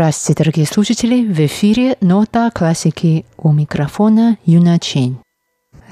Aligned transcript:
Здравствуйте, 0.00 0.44
дорогие 0.44 0.66
слушатели! 0.66 1.26
В 1.30 1.38
эфире 1.44 1.98
«Нота 2.00 2.50
классики» 2.50 3.26
у 3.36 3.52
микрофона 3.52 4.38
Юна 4.46 4.78
Чень. 4.78 5.18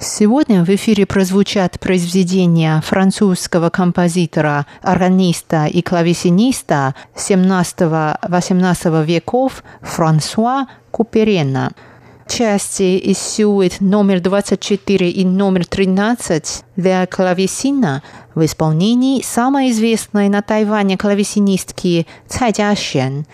Сегодня 0.00 0.64
в 0.64 0.70
эфире 0.70 1.04
прозвучат 1.04 1.78
произведения 1.78 2.80
французского 2.80 3.68
композитора, 3.68 4.64
органиста 4.80 5.66
и 5.66 5.82
клавесиниста 5.82 6.94
17-18 7.16 9.04
веков 9.04 9.62
Франсуа 9.82 10.68
Куперена. 10.90 11.72
Части 12.26 12.96
из 12.96 13.18
сюит 13.18 13.82
номер 13.82 14.20
24 14.20 15.10
и 15.10 15.24
номер 15.26 15.66
13 15.66 16.64
для 16.76 17.06
клавесина 17.06 18.02
в 18.34 18.42
исполнении 18.42 19.20
самой 19.20 19.70
известной 19.70 20.30
на 20.30 20.40
Тайване 20.40 20.96
клавесинистки 20.96 22.06
Цай 22.26 22.52
Jiaxian. 22.52 23.26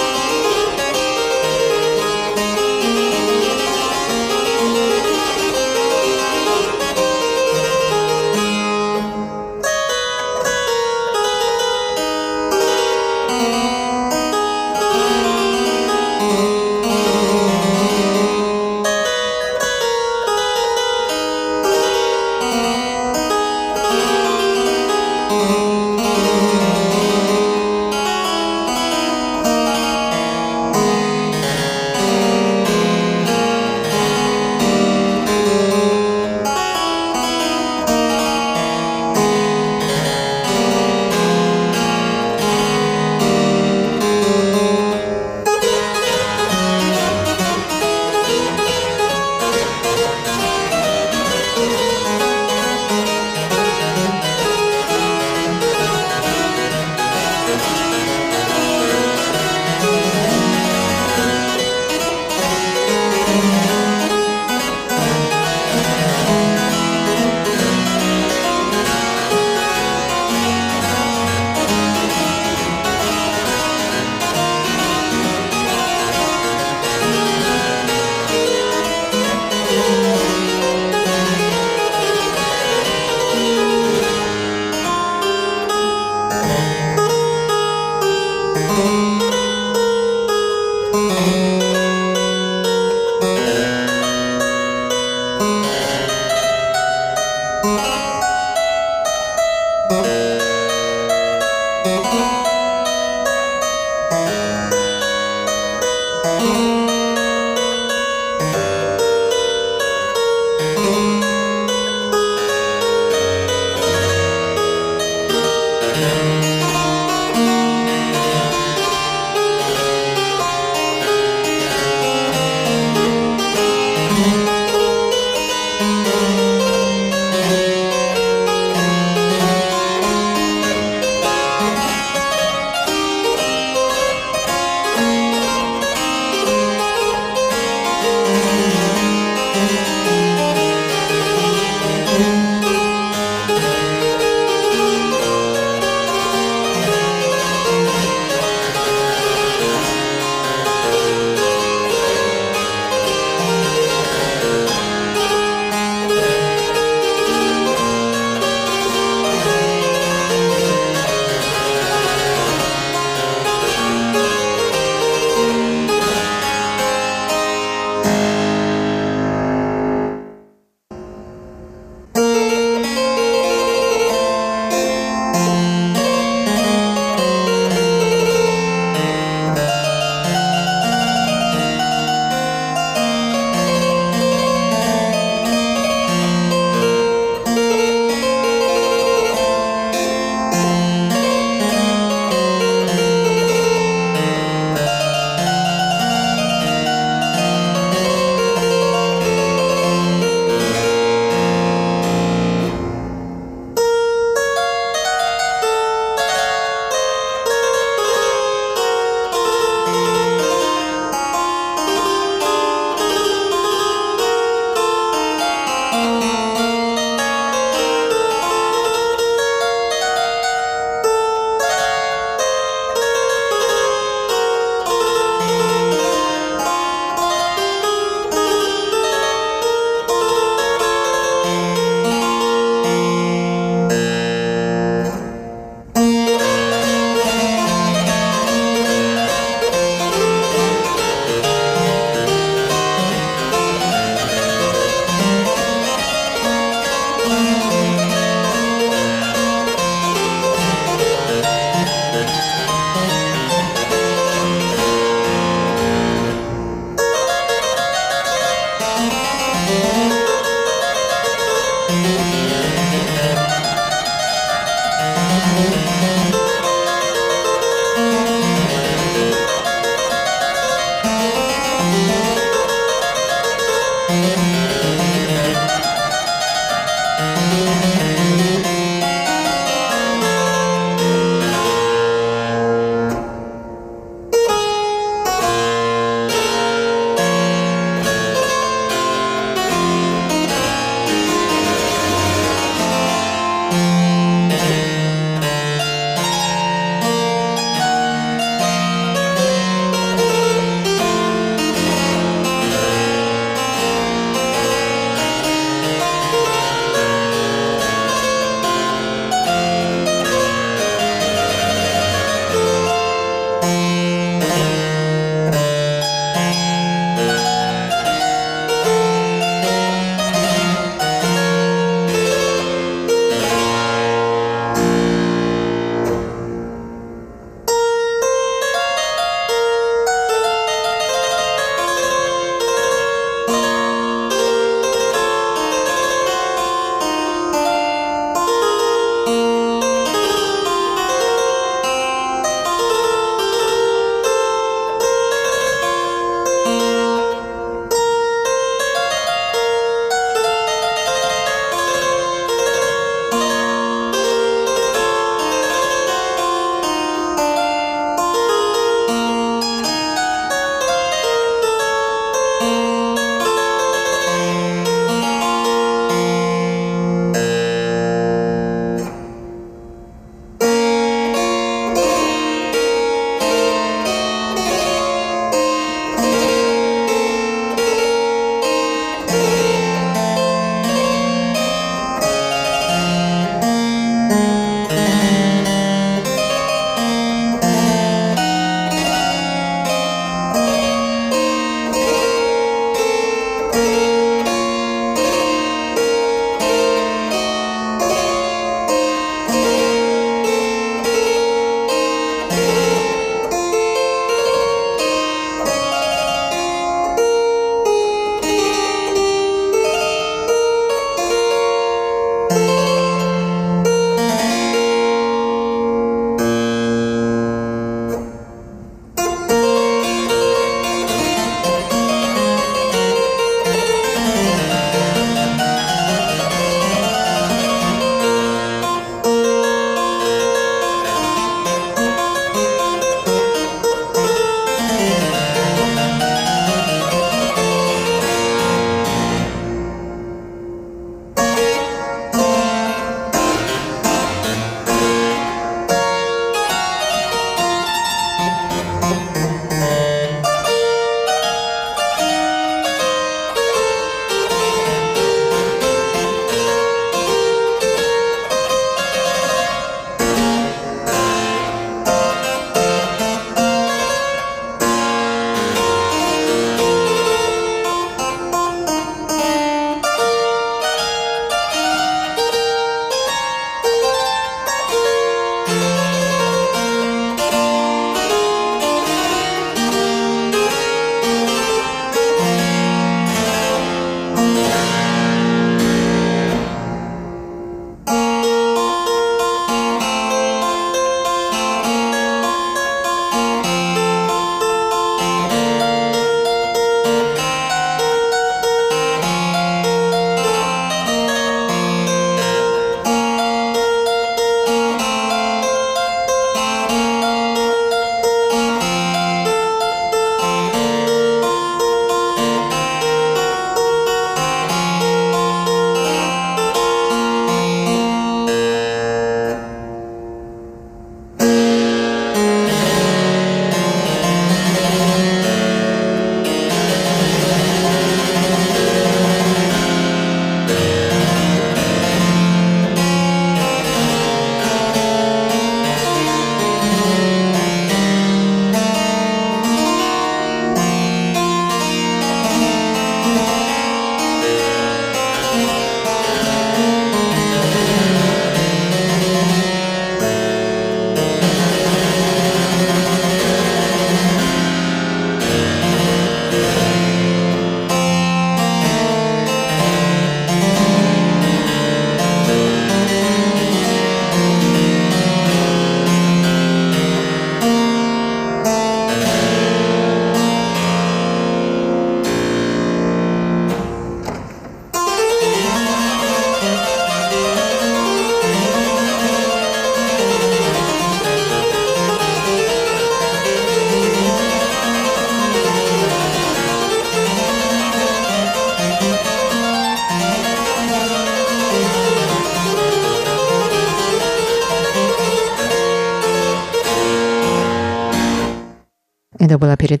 Это 599.50 599.58
была 599.58 599.76
передача 599.76 600.00